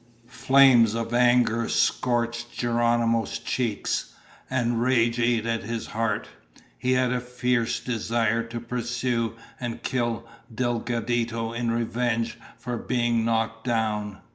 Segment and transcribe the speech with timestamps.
[0.25, 4.15] Flames of anger scorched Geronimo's cheeks,
[4.49, 6.27] and rage ate at his heart.
[6.79, 13.65] He had a fierce desire to pursue and kill Delgadito in revenge for being knocked
[13.65, 14.17] down.